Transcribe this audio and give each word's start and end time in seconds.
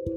Ik 0.00 0.12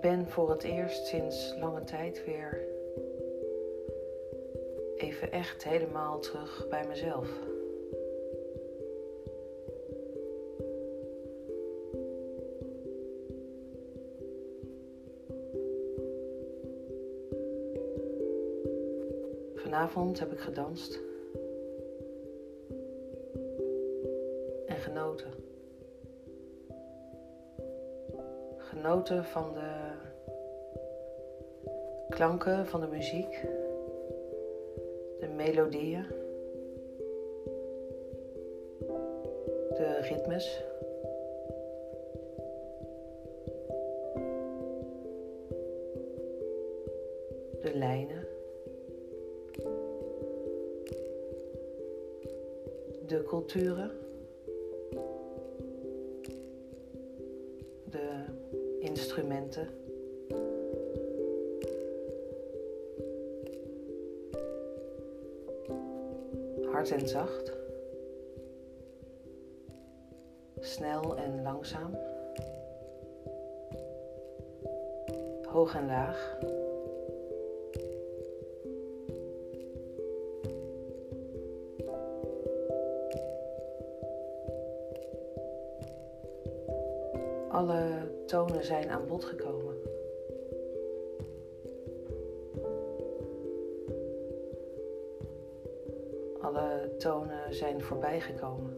ben 0.00 0.28
voor 0.28 0.50
het 0.50 0.62
eerst 0.62 1.06
sinds 1.06 1.54
lange 1.60 1.84
tijd 1.84 2.24
weer 2.24 2.66
even 4.96 5.32
echt 5.32 5.64
helemaal 5.64 6.20
terug 6.20 6.66
bij 6.68 6.86
mezelf. 6.86 7.28
Vanavond 19.78 20.18
heb 20.18 20.32
ik 20.32 20.38
gedanst. 20.38 21.00
En 24.66 24.76
genoten. 24.76 25.30
Genoten 28.56 29.24
van 29.24 29.52
de 29.52 29.92
klanken 32.08 32.66
van 32.66 32.80
de 32.80 32.86
muziek, 32.86 33.40
de 35.20 35.28
melodieën, 35.36 36.06
instrumenten. 59.08 59.68
Hard 66.72 66.90
en 66.90 67.08
zacht. 67.08 67.52
Snel 70.60 71.16
en 71.16 71.42
langzaam. 71.42 71.96
Hoog 75.42 75.74
en 75.74 75.86
laag. 75.86 76.38
Zijn 88.68 88.90
aan 88.90 89.06
bod 89.06 89.24
gekomen. 89.24 89.76
Alle 96.40 96.94
tonen 96.98 97.54
zijn 97.54 97.82
voorbijgekomen. 97.82 98.76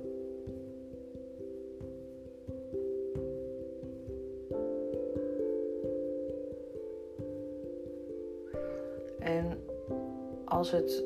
En 9.18 9.64
als 10.44 10.70
het 10.70 11.05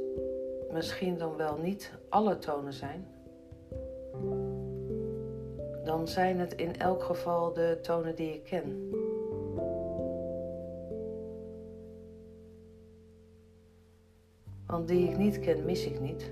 misschien 0.72 1.18
dan 1.18 1.36
wel 1.36 1.56
niet 1.56 1.92
alle 2.08 2.38
tonen 2.38 2.72
zijn, 2.72 3.13
zijn 6.08 6.38
het 6.38 6.54
in 6.54 6.78
elk 6.78 7.02
geval 7.02 7.52
de 7.52 7.78
tonen 7.82 8.14
die 8.14 8.34
ik 8.34 8.44
ken. 8.44 8.90
Want 14.66 14.88
die 14.88 15.08
ik 15.08 15.16
niet 15.16 15.38
ken, 15.38 15.64
mis 15.64 15.86
ik 15.86 16.00
niet. 16.00 16.30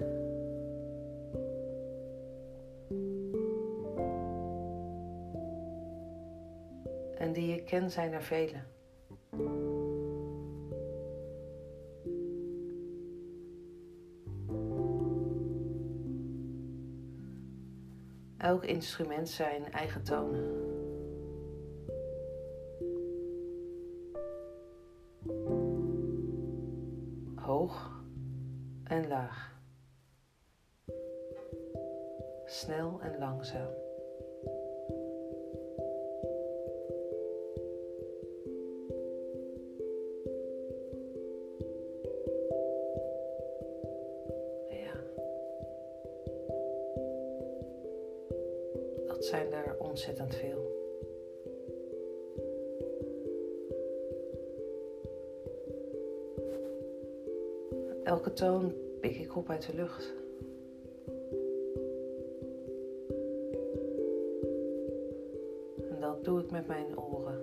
En 7.19 7.33
die 7.33 7.56
ik 7.56 7.65
ken, 7.65 7.91
zijn 7.91 8.12
er 8.12 8.22
vele. 8.22 8.59
Instrument 18.64 19.28
zijn 19.28 19.72
eigen 19.72 20.02
tonen. 20.02 20.61
Toon 58.42 58.72
pik 59.00 59.19
ik 59.19 59.36
op 59.36 59.50
uit 59.50 59.66
de 59.66 59.75
lucht. 59.75 60.14
En 65.91 66.00
dat 66.00 66.25
doe 66.25 66.41
ik 66.41 66.50
met 66.50 66.66
mijn 66.66 66.98
oren. 66.98 67.41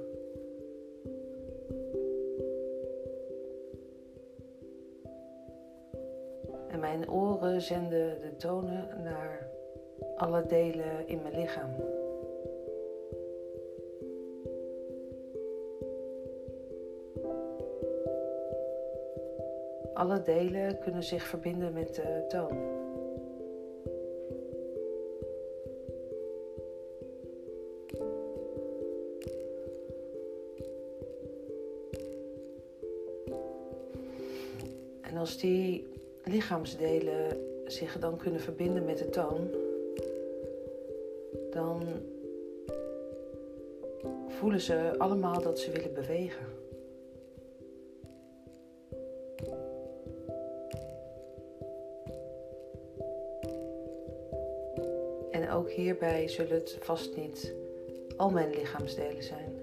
En 6.67 6.79
mijn 6.79 7.09
oren 7.11 7.61
zenden 7.61 8.19
de 8.21 8.35
tonen 8.35 8.87
naar 9.03 9.49
alle 10.15 10.45
delen 10.45 11.07
in 11.07 11.21
mijn 11.21 11.35
lichaam. 11.35 11.69
Alle 19.99 20.21
delen 20.21 20.79
kunnen 20.79 21.03
zich 21.03 21.23
verbinden 21.23 21.73
met 21.73 21.95
de 21.95 22.25
toon. 22.27 22.57
En 35.01 35.17
als 35.17 35.37
die 35.37 35.87
lichaamsdelen 36.23 37.37
zich 37.65 37.99
dan 37.99 38.17
kunnen 38.17 38.41
verbinden 38.41 38.85
met 38.85 38.97
de 38.97 39.09
toon, 39.09 39.49
dan 41.51 41.83
voelen 44.27 44.61
ze 44.61 44.93
allemaal 44.97 45.41
dat 45.41 45.59
ze 45.59 45.71
willen 45.71 45.93
bewegen. 45.93 46.45
Hierbij 55.79 56.27
zullen 56.27 56.53
het 56.53 56.77
vast 56.79 57.15
niet 57.15 57.53
al 58.17 58.29
mijn 58.29 58.49
lichaamsdelen 58.49 59.23
zijn. 59.23 59.57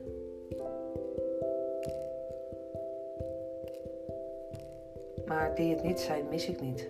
Maar 5.27 5.55
die 5.55 5.75
het 5.75 5.83
niet 5.83 6.01
zijn, 6.01 6.29
mis 6.29 6.49
ik 6.49 6.61
niet. 6.61 6.89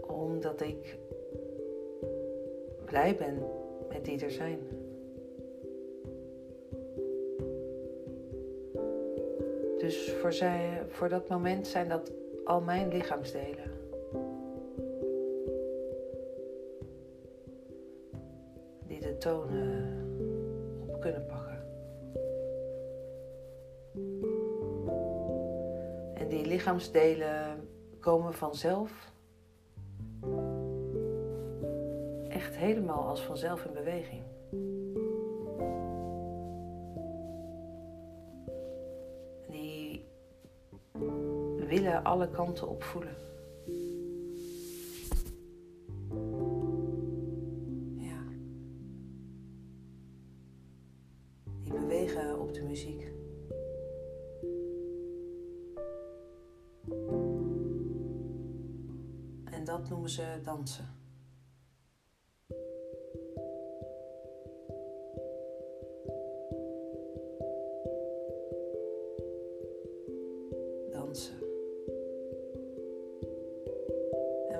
Omdat 0.00 0.60
ik 0.60 0.96
blij 2.84 3.16
ben 3.16 3.42
met 3.88 4.04
die 4.04 4.24
er 4.24 4.30
zijn. 4.30 4.58
Dus 9.78 10.12
voor, 10.20 10.32
zij, 10.32 10.82
voor 10.88 11.08
dat 11.08 11.28
moment 11.28 11.66
zijn 11.66 11.88
dat 11.88 12.10
al 12.50 12.60
mijn 12.60 12.88
lichaamsdelen. 12.88 13.70
Die 18.86 19.00
de 19.00 19.16
tonen 19.18 20.08
op 20.86 21.00
kunnen 21.00 21.26
pakken. 21.26 21.58
En 26.14 26.28
die 26.28 26.46
lichaamsdelen 26.46 27.68
komen 28.00 28.34
vanzelf 28.34 29.12
echt 32.28 32.56
helemaal 32.56 33.08
als 33.08 33.22
vanzelf 33.22 33.64
in 33.64 33.72
beweging. 33.72 34.22
Alle 42.02 42.28
kanten 42.28 42.68
op 42.68 42.82
voelen. 42.82 43.14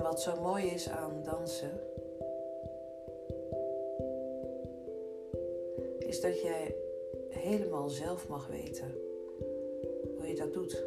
Wat 0.01 0.21
zo 0.21 0.41
mooi 0.41 0.65
is 0.65 0.89
aan 0.89 1.23
dansen, 1.23 1.79
is 5.99 6.21
dat 6.21 6.41
jij 6.41 6.75
helemaal 7.29 7.89
zelf 7.89 8.27
mag 8.27 8.47
weten 8.47 8.91
hoe 10.17 10.27
je 10.27 10.35
dat 10.35 10.53
doet. 10.53 10.83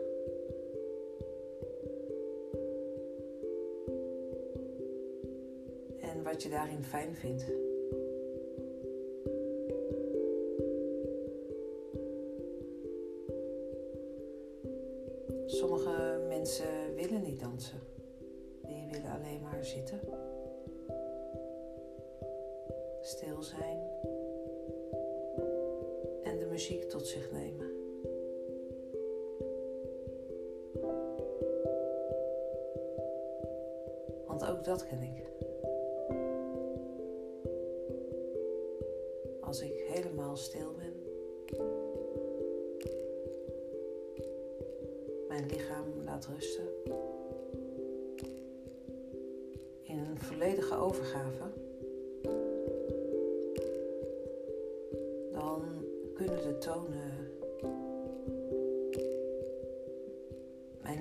En 6.01 6.23
wat 6.23 6.43
je 6.43 6.49
daarin 6.49 6.85
fijn 6.85 7.15
vindt. 7.15 7.64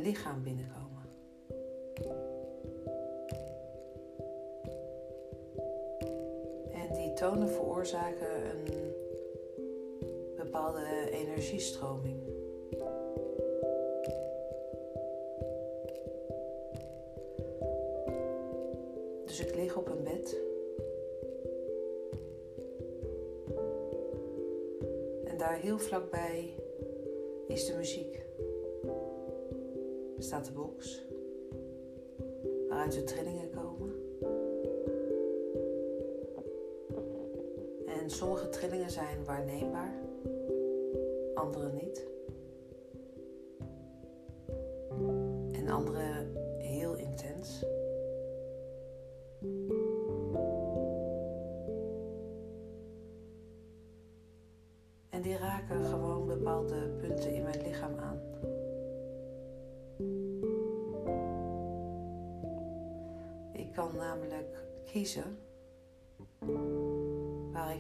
Lichaam 0.04 0.44
binnenkomen. 0.44 1.10
En 6.72 6.94
die 6.94 7.14
tonen 7.14 7.50
veroorzaken 7.50 8.50
een 8.50 8.94
bepaalde 10.36 11.10
energiestroming. 11.12 12.22
Dus 19.26 19.40
ik 19.40 19.56
lig 19.56 19.78
op 19.78 19.90
een 19.90 20.04
bed. 20.04 20.42
En 25.26 25.38
daar 25.38 25.60
heel 25.60 25.80
vlakbij 25.80 26.54
is 27.48 27.66
de 27.66 27.74
muziek. 27.74 28.13
Staat 30.34 30.46
de 30.46 30.52
box 30.52 31.06
waaruit 32.70 32.92
de 32.92 33.04
trillingen 33.04 33.50
komen. 33.50 33.94
En 37.86 38.10
sommige 38.10 38.50
trillingen 38.50 38.92
zijn 38.92 39.26
waarneembaar, 39.26 39.94
andere 41.34 41.72
niet. 41.72 42.13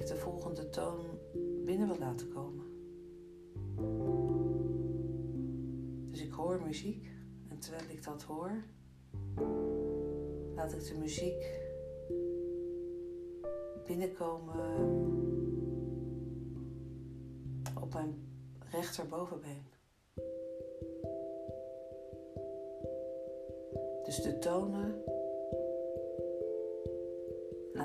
De 0.07 0.15
volgende 0.15 0.69
toon 0.69 1.19
binnen 1.65 1.88
wil 1.88 1.97
laten 2.00 2.27
komen. 2.29 2.65
Dus 6.09 6.21
ik 6.21 6.31
hoor 6.31 6.61
muziek 6.61 7.11
en 7.47 7.59
terwijl 7.59 7.89
ik 7.89 8.03
dat 8.03 8.23
hoor, 8.23 8.63
laat 10.55 10.73
ik 10.73 10.88
de 10.88 10.97
muziek 10.97 11.61
binnenkomen 13.85 15.01
mijn 17.94 18.16
rechterbovenbeen. 18.71 19.63
Dus 24.04 24.21
de 24.21 24.37
tonen 24.39 25.12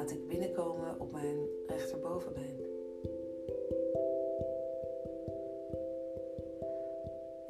laat 0.08 0.16
ik 0.16 0.28
binnenkomen 0.28 1.00
op 1.00 1.12
mijn 1.12 1.48
rechterbovenbeen. 1.66 2.66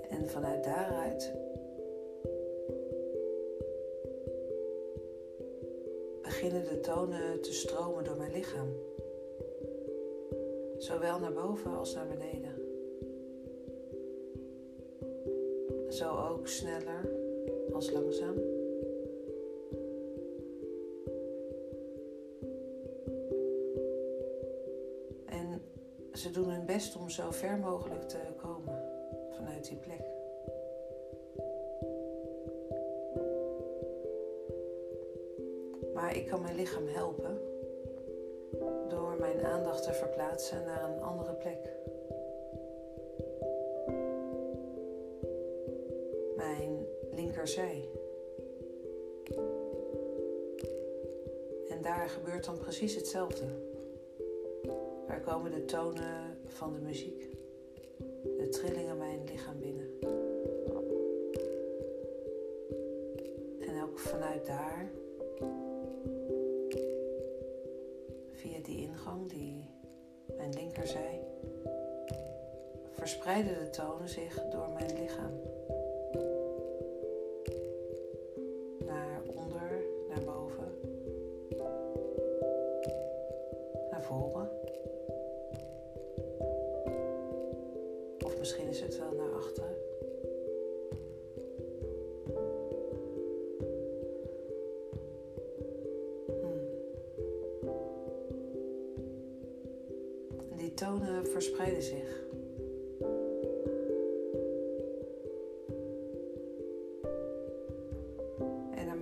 En 0.09 0.29
vanuit 0.29 0.65
daaruit 0.65 1.33
beginnen 6.23 6.65
de 6.65 6.81
tonen 6.81 7.41
te 7.41 7.53
stromen 7.53 8.05
door 8.05 8.17
mijn 8.17 8.33
lichaam. 8.33 8.69
Zowel 10.77 11.19
naar 11.19 11.33
boven 11.33 11.77
als 11.77 11.95
naar 11.95 12.07
beneden. 12.07 12.55
Zo 15.89 16.17
ook 16.31 16.49
sneller 16.49 17.11
als 17.73 17.91
langzaam. 17.91 18.58
Om 26.79 27.11
zo 27.11 27.31
ver 27.31 27.59
mogelijk 27.59 28.09
te 28.09 28.19
komen 28.37 28.83
vanuit 29.31 29.69
die 29.69 29.77
plek. 29.77 30.01
Maar 35.95 36.17
ik 36.17 36.27
kan 36.27 36.43
mijn 36.43 36.55
lichaam 36.55 36.87
helpen 36.87 37.41
door 38.89 39.17
mijn 39.19 39.45
aandacht 39.45 39.83
te 39.83 39.93
verplaatsen 39.93 40.65
naar 40.65 40.91
een 40.91 41.03
andere 41.03 41.33
plek. 41.33 41.77
Mijn 46.37 46.87
linkerzij. 47.11 47.89
En 51.69 51.83
daar 51.83 52.09
gebeurt 52.09 52.45
dan 52.45 52.59
precies 52.59 52.95
hetzelfde. 52.95 53.47
Daar 55.07 55.21
komen 55.21 55.51
de 55.51 55.65
tonen 55.65 56.28
van 56.59 56.73
de 56.73 56.81
muziek, 56.81 57.31
de 58.39 58.49
trillingen 58.51 58.99
mijn 58.99 59.25
lichaam 59.25 59.59
binnen. 59.59 59.87
En 63.61 63.83
ook 63.83 63.99
vanuit 63.99 64.47
daar 64.47 64.91
via 68.33 68.59
die 68.63 68.77
ingang, 68.77 69.29
die 69.29 69.71
mijn 70.37 70.53
linkerzij, 70.53 71.21
verspreiden 72.91 73.65
de 73.65 73.71
tonen 73.71 74.09
zich 74.09 74.49
door 74.51 74.69
mijn 74.69 75.01
lichaam. 75.01 75.33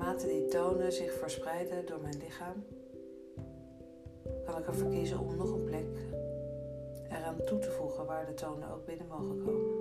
Naarmate 0.06 0.26
die 0.26 0.48
tonen 0.48 0.92
zich 0.92 1.12
verspreiden 1.12 1.86
door 1.86 2.00
mijn 2.00 2.18
lichaam, 2.18 2.64
kan 4.44 4.58
ik 4.58 4.66
ervoor 4.66 4.90
kiezen 4.90 5.18
om 5.18 5.36
nog 5.36 5.50
een 5.50 5.64
plek 5.64 5.86
eraan 7.08 7.44
toe 7.44 7.58
te 7.58 7.70
voegen 7.70 8.06
waar 8.06 8.26
de 8.26 8.34
tonen 8.34 8.70
ook 8.70 8.86
binnen 8.86 9.06
mogen 9.06 9.44
komen. 9.44 9.74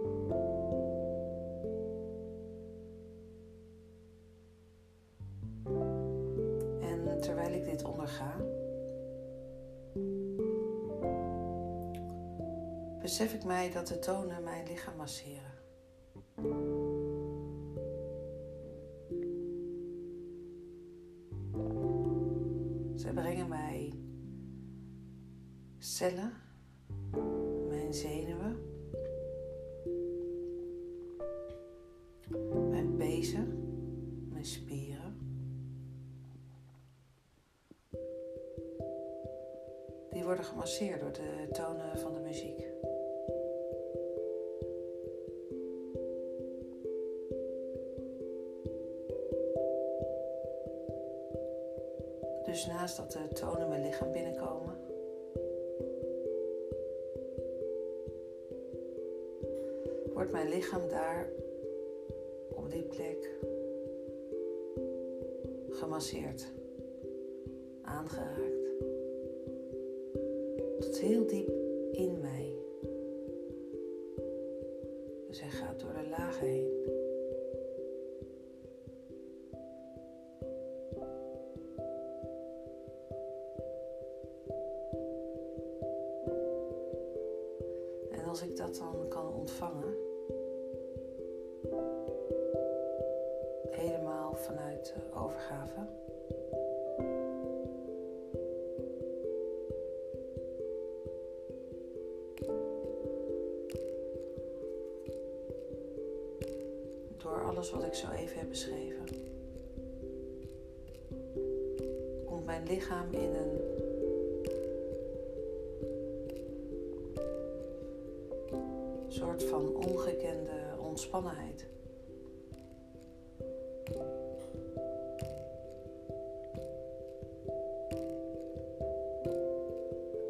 En 6.81 7.19
terwijl 7.19 7.53
ik 7.53 7.65
dit 7.65 7.83
onderga, 7.83 8.35
besef 12.99 13.33
ik 13.33 13.43
mij 13.43 13.71
dat 13.71 13.87
de 13.87 13.99
tonen 13.99 14.43
mijn 14.43 14.67
lichaam 14.67 14.95
masseren. 14.95 15.64
Dus 52.95 53.03
dat 53.03 53.29
de 53.29 53.35
tonen 53.35 53.69
mijn 53.69 53.81
lichaam 53.81 54.11
binnenkomen, 54.11 54.77
wordt 60.13 60.31
mijn 60.31 60.49
lichaam 60.49 60.87
daar 60.89 61.29
op 62.49 62.71
die 62.71 62.83
plek 62.83 63.29
gemasseerd, 65.69 66.51
aangeraakt, 67.81 68.69
tot 70.79 70.99
heel 70.99 71.25
diep 71.25 71.64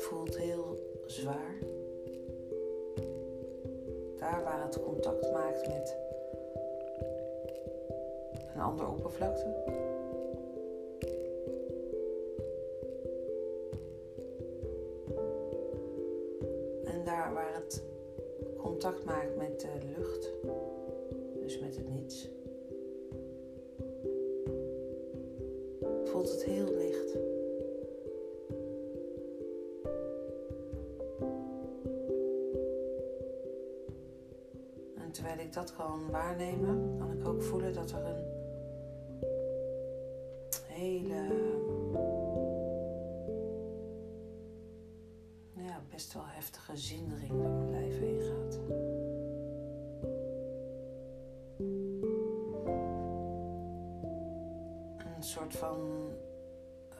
voelt 0.06 0.38
heel 0.38 0.78
zwaar. 1.06 1.56
Daar 4.20 4.44
waar 4.44 4.64
het 4.64 4.84
contact 4.84 5.32
maakt 5.32 5.68
met 5.68 5.98
een 8.54 8.62
andere 8.62 8.88
oppervlakte. 8.88 9.84
Kan 35.86 36.10
waarnemen, 36.12 36.98
kan 36.98 37.12
ik 37.12 37.27
ook 37.27 37.44
voelen 37.44 37.74
dat 37.74 37.92
er 37.92 38.06
een 38.06 38.24
hele 40.68 41.24
ja, 45.54 45.82
best 45.89 46.13
wel 46.13 46.24
heftige 46.25 46.77
zindering 46.77 47.30
door 47.30 47.50
mijn 47.50 47.70
lijf 47.70 48.00
heen 48.00 48.22
gaat. 48.22 48.60
Een 55.15 55.24
soort 55.24 55.56
van 55.56 55.80
uh, 56.89 56.98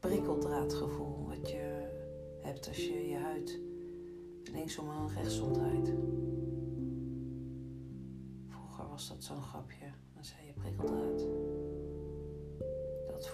prikkeldraadgevoel 0.00 1.26
wat 1.26 1.50
je 1.50 1.88
hebt 2.40 2.68
als 2.68 2.86
je 2.86 3.08
je 3.08 3.16
huid 3.16 3.60
linksom 4.52 4.90
en 4.90 5.08
rechtsom 5.14 5.52
draait. 5.52 5.92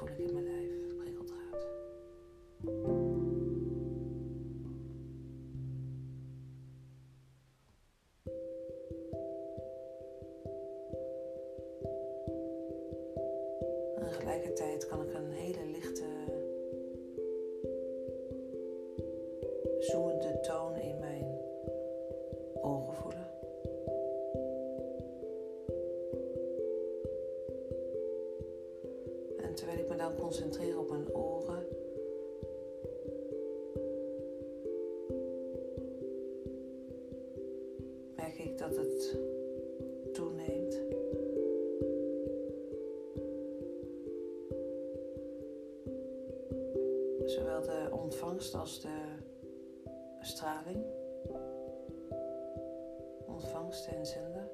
Dat 0.04 0.12
voel 0.16 0.38
ik 0.38 0.43
ontvangst 48.24 48.54
als 48.54 48.80
de 48.80 48.98
straling. 50.20 50.84
Ontvangst 53.26 53.86
en 53.86 54.06
zenden. 54.06 54.50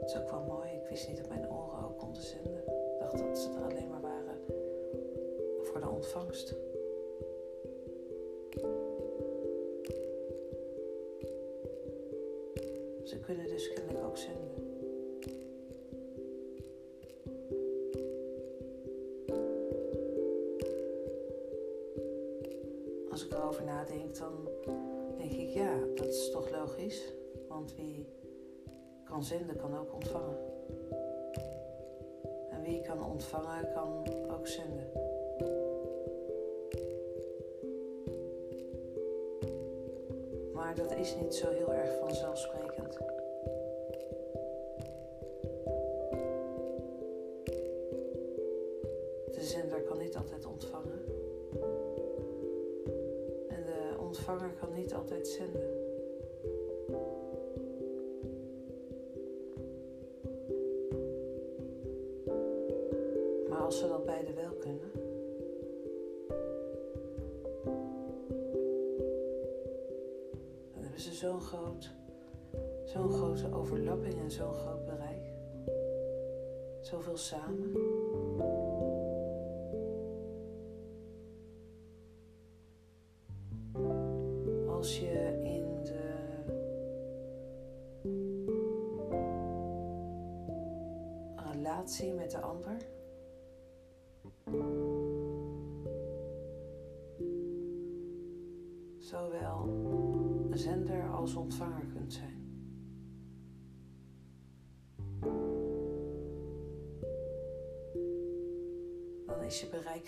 Het 0.00 0.14
is 0.14 0.16
ook 0.16 0.30
wel 0.30 0.42
mooi, 0.42 0.70
ik 0.70 0.88
wist 0.88 1.08
niet 1.08 1.16
dat 1.16 1.28
mijn 1.28 1.50
oren 1.50 1.84
ook 1.84 1.98
konden 1.98 2.22
zenden. 2.22 2.62
Ik 2.66 2.98
dacht 2.98 3.18
dat 3.18 3.38
ze 3.38 3.50
er 3.50 3.64
alleen 3.64 3.88
maar 3.88 4.00
waren 4.00 4.38
voor 5.62 5.80
de 5.80 5.88
ontvangst. 5.88 6.54
Kunnen 13.26 13.48
dus 13.48 13.72
kennelijk 13.72 14.04
ook 14.04 14.16
zenden. 14.16 14.50
Als 23.10 23.24
ik 23.24 23.32
erover 23.32 23.64
nadenk, 23.64 24.16
dan 24.18 24.48
denk 25.16 25.32
ik 25.32 25.48
ja, 25.48 25.78
dat 25.94 26.06
is 26.06 26.30
toch 26.30 26.50
logisch. 26.50 27.12
Want 27.48 27.74
wie 27.74 28.06
kan 29.04 29.24
zenden, 29.24 29.56
kan 29.56 29.78
ook 29.78 29.94
ontvangen. 29.94 30.36
En 32.50 32.62
wie 32.62 32.80
kan 32.80 33.04
ontvangen, 33.04 33.72
kan 33.72 34.06
ook 34.30 34.46
zenden. 34.46 34.90
Maar 40.54 40.74
dat 40.74 40.96
is 40.96 41.14
niet 41.14 41.34
zo 41.34 41.50
heel 41.50 41.72
erg 41.72 41.98
vanzelfsprekend. 41.98 43.15
Als 63.66 63.78
ze 63.78 63.88
dat 63.88 64.04
beide 64.04 64.32
wel 64.32 64.52
kunnen, 64.52 64.90
dan 70.72 70.82
hebben 70.82 71.00
ze 71.00 71.12
zo'n 71.12 71.40
groot, 71.40 71.90
zo'n 72.84 73.10
grote 73.10 73.52
overlapping 73.52 74.14
en 74.20 74.30
zo'n 74.30 74.54
groot 74.54 74.84
bereik. 74.84 75.32
Zoveel 76.80 77.16
samen. 77.16 77.72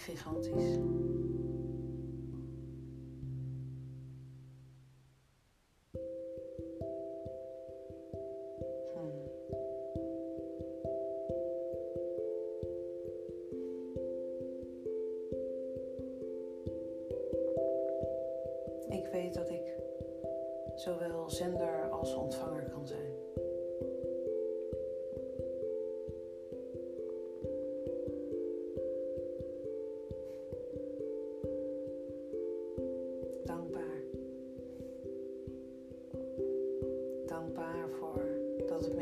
Gigantisch. 0.06 1.07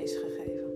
Is 0.07 0.17
gegeven. 0.17 0.71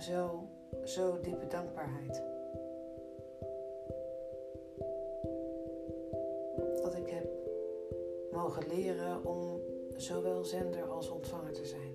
Zo, 0.00 0.48
zo 0.84 1.20
diepe 1.20 1.46
dankbaarheid. 1.46 2.22
Dat 6.82 6.94
ik 6.94 7.08
heb 7.08 7.28
mogen 8.32 8.66
leren 8.68 9.24
om 9.24 9.60
zowel 9.96 10.44
zender 10.44 10.84
als 10.84 11.10
ontvanger 11.10 11.52
te 11.52 11.64
zijn. 11.64 11.92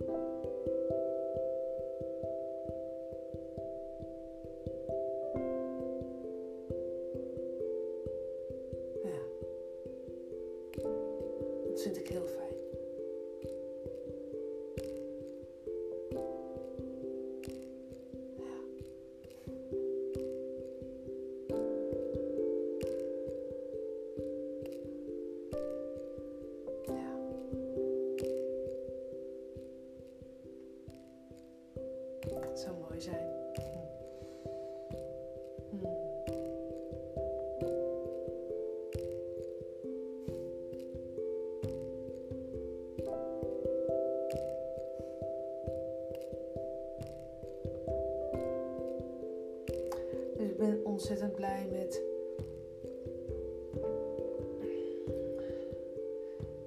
Ben 50.63 50.85
ontzettend 50.85 51.35
blij 51.35 51.67
met 51.71 52.01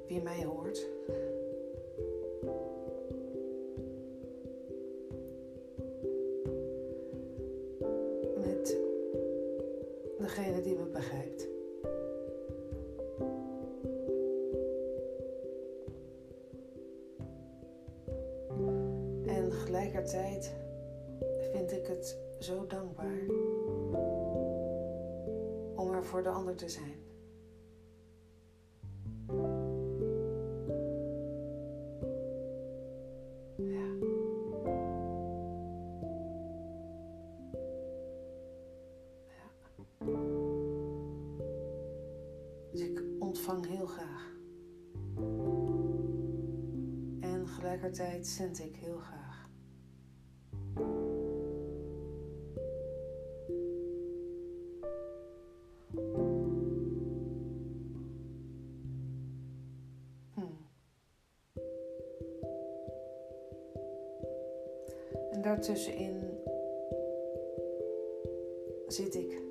wie 0.07 0.23
mij 0.23 0.45
hoort. 0.45 0.87
tijd 47.97 48.27
zend 48.27 48.59
ik 48.59 48.77
heel 48.77 48.99
graag. 48.99 49.49
Hm. 60.35 60.41
En 65.31 65.43
daartussenin 65.43 66.39
zit 68.87 69.15
ik. 69.15 69.43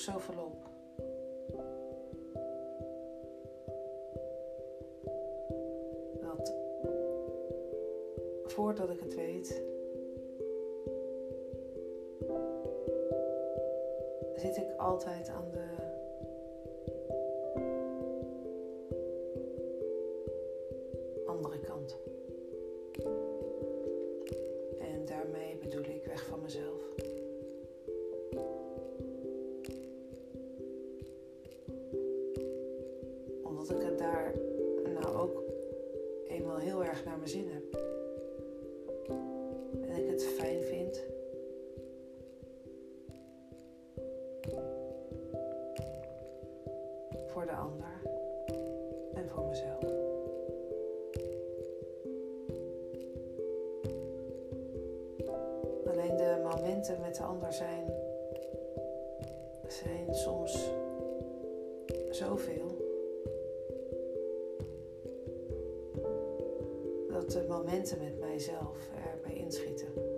Zoveel 0.00 0.44
op. 0.44 0.68
Dat 6.20 6.54
voordat 8.44 8.90
ik 8.90 9.00
het 9.00 9.14
weet, 9.14 9.62
zit 14.36 14.56
ik 14.56 14.76
altijd 14.76 15.28
aan 15.28 15.50
de 15.50 15.89
eenmaal 36.50 36.68
heel 36.68 36.84
erg 36.84 37.04
naar 37.04 37.16
mijn 37.16 37.28
zin 37.28 37.48
heb. 37.48 37.80
En 39.88 39.96
ik 39.96 40.10
het 40.10 40.24
fijn 40.24 40.62
vind. 40.62 41.04
Voor 47.26 47.46
de 47.46 47.52
ander 47.52 48.00
en 49.14 49.28
voor 49.28 49.44
mezelf. 49.48 49.84
Alleen 55.86 56.16
de 56.16 56.40
momenten 56.42 57.00
met 57.00 57.14
de 57.14 57.22
ander 57.22 57.52
zijn, 57.52 57.92
zijn 59.66 60.14
soms 60.14 60.70
zoveel. 62.10 62.79
De 67.30 67.44
momenten 67.48 67.98
met 67.98 68.18
mijzelf 68.18 68.88
erbij 69.14 69.34
inschieten. 69.34 70.09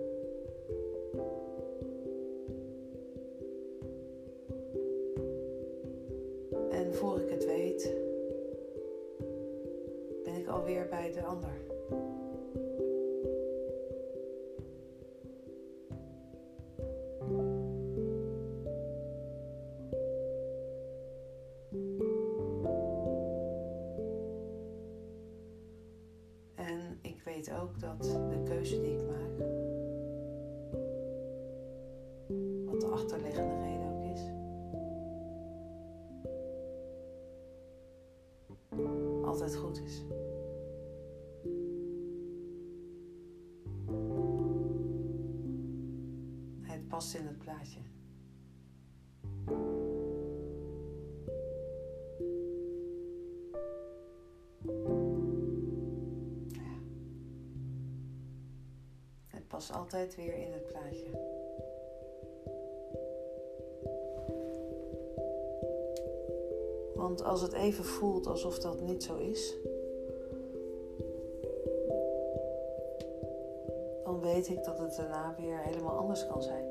Achterliggende 33.03 33.57
reden 33.57 33.87
ook 33.91 34.03
is, 34.03 34.21
altijd 39.25 39.55
goed 39.55 39.81
is. 39.81 40.03
Het 46.61 46.87
past 46.87 47.15
in 47.15 47.25
het 47.25 47.37
plaatje. 47.37 47.79
Het 59.27 59.47
past 59.47 59.71
altijd 59.71 60.15
weer 60.15 60.37
in 60.37 60.51
het 60.51 60.67
plaatje. 60.67 61.22
Want 67.03 67.23
als 67.23 67.41
het 67.41 67.53
even 67.53 67.83
voelt 67.83 68.27
alsof 68.27 68.59
dat 68.59 68.81
niet 68.81 69.03
zo 69.03 69.17
is, 69.17 69.57
dan 74.03 74.21
weet 74.21 74.47
ik 74.49 74.63
dat 74.63 74.79
het 74.79 74.95
daarna 74.95 75.35
weer 75.39 75.57
helemaal 75.57 75.97
anders 75.97 76.27
kan 76.27 76.43
zijn. 76.43 76.65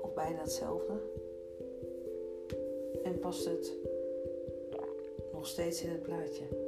Of 0.00 0.14
bijna 0.14 0.40
hetzelfde. 0.40 0.92
En 3.02 3.18
past 3.18 3.44
het 3.44 3.72
nog 5.32 5.46
steeds 5.46 5.82
in 5.82 5.90
het 5.90 6.02
plaatje. 6.02 6.67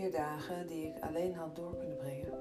Vier 0.00 0.12
dagen 0.12 0.66
die 0.66 0.86
ik 0.86 1.02
alleen 1.02 1.34
had 1.34 1.56
door 1.56 1.76
kunnen 1.76 1.96
brengen, 1.96 2.32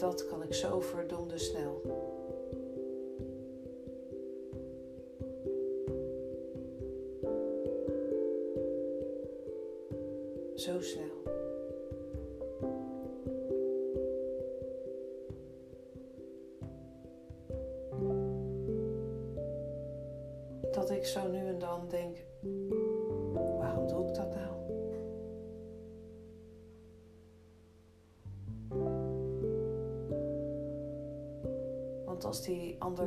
dat 0.00 0.26
kan 0.26 0.42
ik 0.42 0.54
zo 0.54 0.80
verdomde 0.80 1.38
snel. 1.38 1.82
Zo 10.54 10.80
snel. 10.80 11.09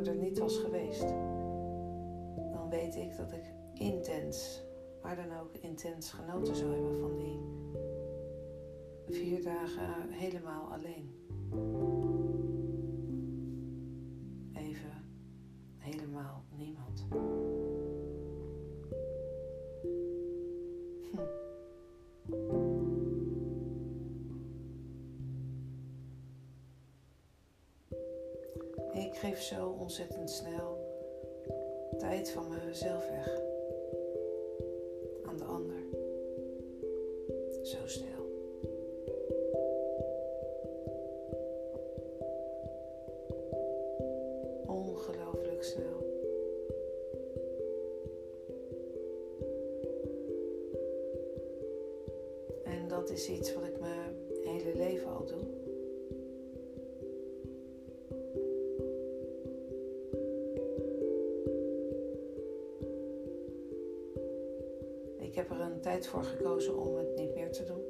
Er 0.01 0.15
niet 0.15 0.39
was 0.39 0.57
geweest, 0.57 1.07
dan 2.51 2.69
weet 2.69 2.95
ik 2.95 3.17
dat 3.17 3.31
ik 3.31 3.53
intens, 3.73 4.63
waar 5.01 5.15
dan 5.15 5.39
ook 5.39 5.53
intens 5.61 6.11
genoten 6.11 6.55
zou 6.55 6.71
hebben 6.71 6.99
van 6.99 7.15
die 7.15 7.39
vier 9.05 9.43
dagen 9.43 10.09
helemaal 10.09 10.73
alleen. 10.73 11.21
Is 53.13 53.29
iets 53.29 53.53
wat 53.53 53.63
ik 53.63 53.79
mijn 53.79 54.15
hele 54.43 54.75
leven 54.75 55.07
al 55.07 55.25
doe. 55.25 55.39
Ik 65.19 65.35
heb 65.35 65.49
er 65.49 65.59
een 65.59 65.81
tijd 65.81 66.07
voor 66.07 66.23
gekozen 66.23 66.77
om 66.77 66.95
het 66.95 67.15
niet 67.15 67.35
meer 67.35 67.51
te 67.51 67.63
doen. 67.63 67.82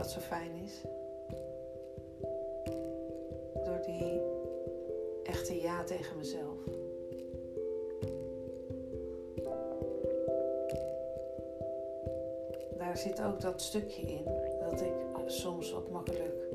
Wat 0.00 0.10
zo 0.10 0.20
fijn 0.20 0.50
is? 0.64 0.80
Door 3.64 3.80
die 3.86 4.20
echte 5.22 5.60
ja 5.60 5.84
tegen 5.84 6.16
mezelf. 6.16 6.58
Daar 12.78 12.96
zit 12.96 13.22
ook 13.22 13.40
dat 13.40 13.62
stukje 13.62 14.02
in 14.02 14.24
dat 14.60 14.80
ik 14.80 14.92
soms 15.26 15.72
wat 15.72 15.90
makkelijk 15.90 16.48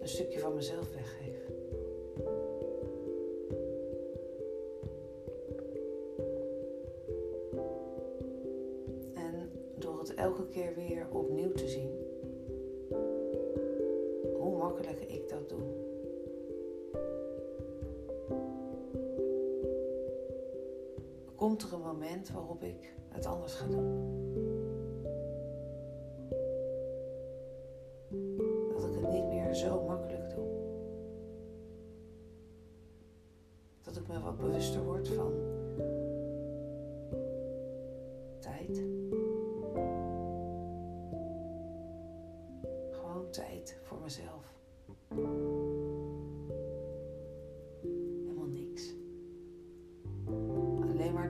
een 0.00 0.08
stukje 0.08 0.38
van 0.38 0.54
mezelf 0.54 0.92
weggeef. 0.94 1.53
Elke 10.24 10.46
keer 10.48 10.74
weer 10.74 11.06
opnieuw 11.10 11.52
te 11.52 11.68
zien, 11.68 11.90
hoe 14.38 14.56
makkelijk 14.58 15.00
ik 15.00 15.28
dat 15.28 15.48
doe. 15.48 15.60
Komt 21.34 21.62
er 21.62 21.72
een 21.72 21.80
moment 21.80 22.30
waarop 22.30 22.62
ik 22.62 22.94
het 23.08 23.26
anders 23.26 23.54
ga 23.54 23.66
doen? 23.66 24.23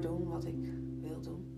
Doen 0.04 0.28
wat 0.28 0.44
ik 0.44 0.72
wil 1.00 1.20
doen. 1.20 1.52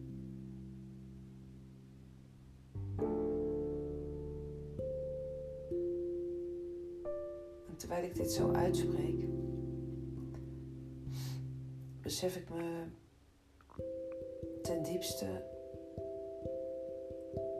En 7.68 7.76
terwijl 7.76 8.04
ik 8.04 8.14
dit 8.14 8.32
zo 8.32 8.52
uitspreek, 8.52 9.24
besef 12.02 12.36
ik 12.36 12.50
me 12.50 12.84
ten 14.62 14.82
diepste 14.82 15.44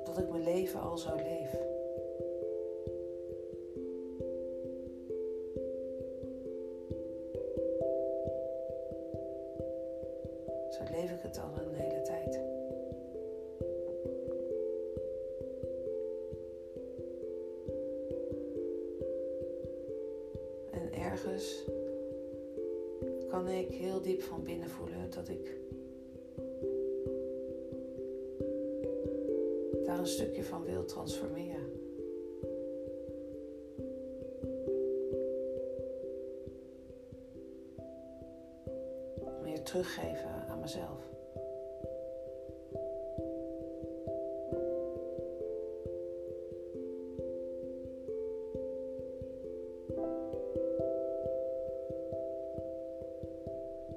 dat 0.05 0.19
ik 0.19 0.31
mijn 0.31 0.43
leven 0.43 0.81
al 0.81 0.99
zo 0.99 1.15
leef. 1.15 1.76
Teruggeven 39.77 40.45
aan 40.49 40.61
mezelf. 40.61 41.15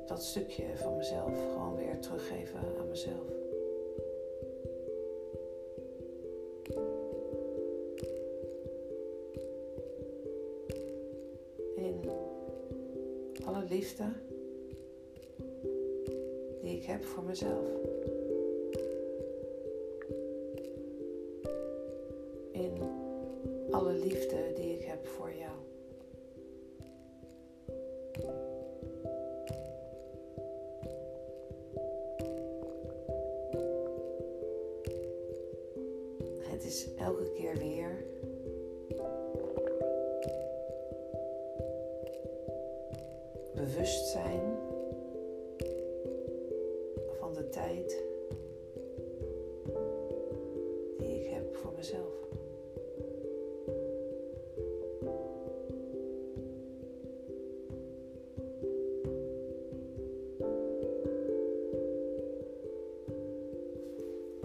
dat 0.08 0.24
stukje 0.24 0.64
van 0.76 0.98
mezelf 0.98 1.32
gewoon 1.54 1.76
weer 1.76 2.00
teruggeven 2.00 2.60
aan 2.80 2.88
mezelf. 2.88 3.39
Ik 17.30 17.89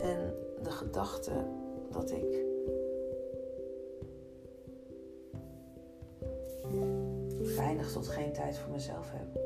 En 0.05 0.35
de 0.63 0.71
gedachte 0.71 1.33
dat 1.91 2.11
ik 2.11 2.45
weinig 7.57 7.93
tot 7.93 8.09
geen 8.09 8.33
tijd 8.33 8.59
voor 8.59 8.73
mezelf 8.73 9.11
heb. 9.11 9.44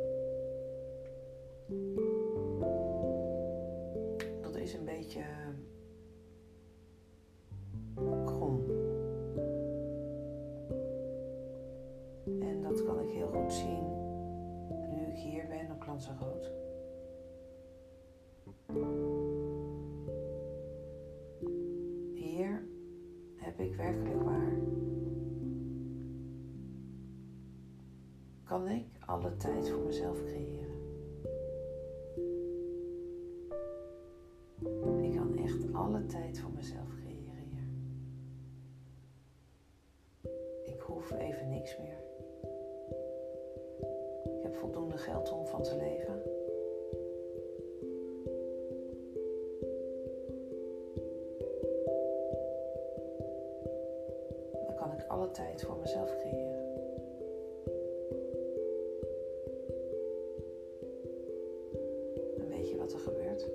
Wat 62.88 62.96
er 62.96 63.12
gebeurt? 63.12 63.48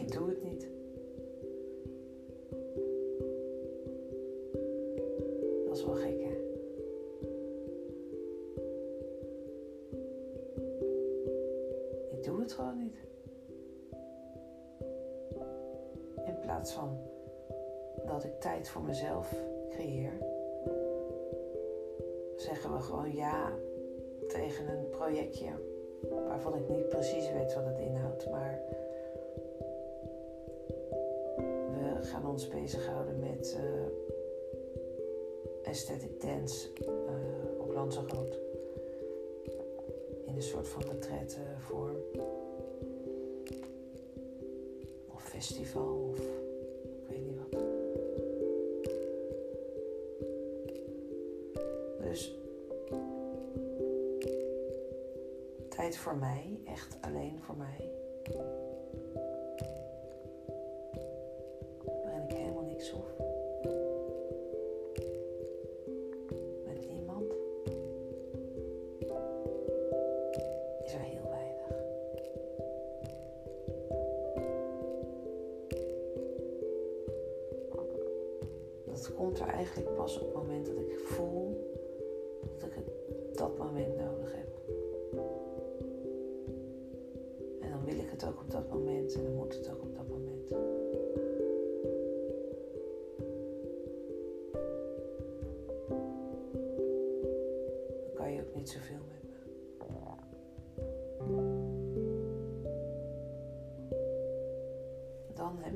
Ik 0.00 0.12
doe 0.12 0.28
het 0.28 0.42
niet. 0.42 0.68
Dat 5.66 5.76
is 5.76 5.84
wel 5.84 5.94
gek, 5.94 6.20
hè? 6.22 6.34
Ik 12.16 12.24
doe 12.24 12.40
het 12.40 12.52
gewoon 12.52 12.78
niet. 12.78 12.96
In 16.26 16.38
plaats 16.40 16.72
van 16.72 16.98
dat 18.06 18.24
ik 18.24 18.40
tijd 18.40 18.68
voor 18.68 18.82
mezelf 18.82 19.34
creëer, 19.70 20.12
zeggen 22.36 22.72
we 22.72 22.80
gewoon 22.80 23.14
ja 23.14 23.52
tegen 24.36 24.68
een 24.68 24.88
projectje 24.88 25.48
waarvan 26.28 26.54
ik 26.54 26.68
niet 26.68 26.88
precies 26.88 27.32
weet 27.32 27.54
wat 27.54 27.64
het 27.64 27.78
inhoudt, 27.78 28.30
maar 28.30 28.60
we 31.72 31.98
gaan 32.00 32.26
ons 32.26 32.48
bezighouden 32.48 33.18
met 33.18 33.58
uh, 33.60 33.86
aesthetic 35.66 36.20
dance 36.20 36.68
uh, 36.82 37.60
op 37.60 37.72
Lanzarote. 37.72 38.40
In 40.26 40.36
een 40.36 40.42
soort 40.42 40.68
van 40.68 40.82
retraite 40.82 41.38
vorm. 41.58 41.96
Of 45.14 45.22
festival 45.22 46.08
of 46.10 46.45
voor 56.06 56.16
mij, 56.16 56.58
echt 56.64 56.96
alleen 57.00 57.40
voor 57.40 57.56
mij. 57.56 57.90
Waarin 61.84 62.22
ik 62.28 62.36
helemaal 62.36 62.64
niks 62.64 62.90
hoef. 62.90 63.12
Met 66.64 66.88
niemand. 66.88 67.32
Is 70.84 70.92
er 70.92 71.00
heel 71.00 71.28
weinig. 71.30 71.68
Dat 78.84 79.14
komt 79.14 79.38
er 79.40 79.48
eigenlijk 79.48 79.96
pas 79.96 80.18
op 80.18 80.26
het 80.26 80.34
moment 80.34 80.75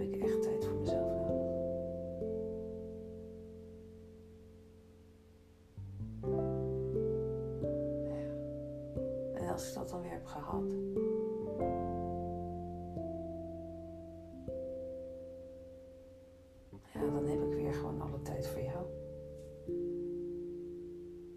heb 0.00 0.14
ik 0.14 0.22
echt 0.22 0.42
tijd 0.42 0.64
voor 0.64 0.76
mezelf 0.76 1.14
nodig. 1.14 1.48
En 9.34 9.48
als 9.52 9.68
ik 9.68 9.74
dat 9.74 9.88
dan 9.88 10.00
weer 10.00 10.10
heb 10.10 10.26
gehad, 10.26 10.74
ja, 16.92 17.00
dan 17.00 17.26
heb 17.26 17.42
ik 17.42 17.54
weer 17.54 17.74
gewoon 17.74 18.00
alle 18.00 18.22
tijd 18.22 18.46
voor 18.46 18.62
jou. 18.62 18.86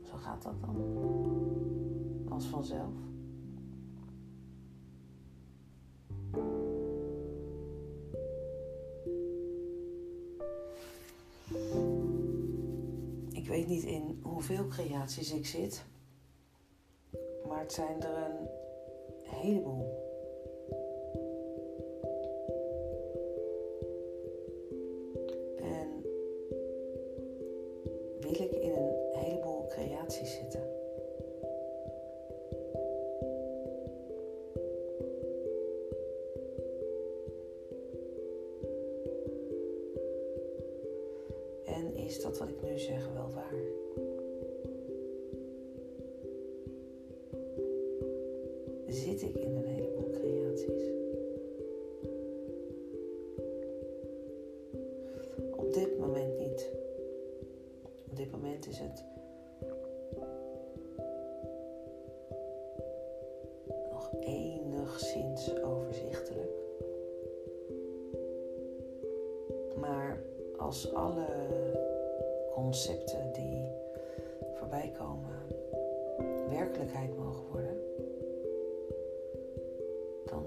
Zo 0.02 0.16
gaat 0.16 0.44
dat 0.44 0.62
dan. 0.62 0.76
Als 2.30 2.48
vanzelf. 2.48 3.13
Weet 13.54 13.68
niet 13.68 13.84
in 13.84 14.20
hoeveel 14.24 14.68
creaties 14.68 15.32
ik 15.32 15.46
zit, 15.46 15.86
maar 17.48 17.60
het 17.60 17.74
zijn 17.74 18.02
er 18.02 18.18
een 18.18 18.48
heleboel. 19.24 19.93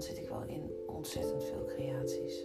zit 0.03 0.17
ik 0.17 0.29
wel 0.29 0.43
in 0.47 0.71
ontzettend 0.85 1.43
veel 1.43 1.65
creaties. 1.65 2.41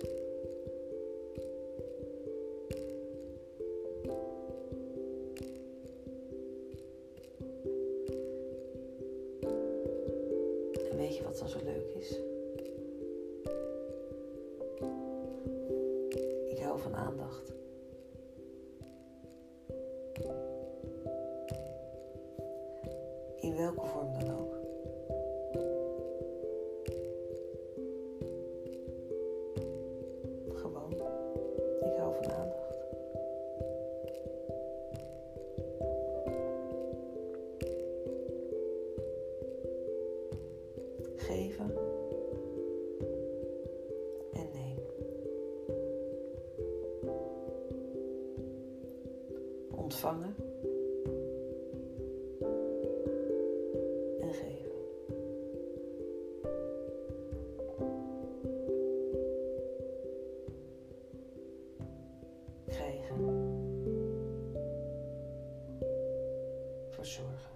zorgen. 67.06 67.50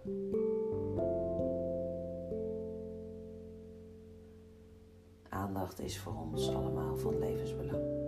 Aandacht 5.28 5.80
is 5.80 5.98
voor 5.98 6.14
ons 6.14 6.54
allemaal 6.54 6.96
van 6.96 7.18
levensbelang. 7.18 8.05